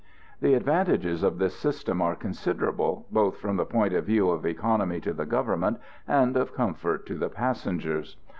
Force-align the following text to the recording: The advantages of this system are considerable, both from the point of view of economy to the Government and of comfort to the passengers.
The 0.39 0.55
advantages 0.55 1.21
of 1.21 1.37
this 1.37 1.55
system 1.55 2.01
are 2.01 2.15
considerable, 2.15 3.05
both 3.11 3.37
from 3.37 3.57
the 3.57 3.67
point 3.67 3.93
of 3.93 4.03
view 4.03 4.31
of 4.31 4.47
economy 4.47 4.99
to 5.01 5.13
the 5.13 5.27
Government 5.27 5.77
and 6.07 6.35
of 6.35 6.55
comfort 6.55 7.05
to 7.05 7.19
the 7.19 7.29
passengers. 7.29 8.17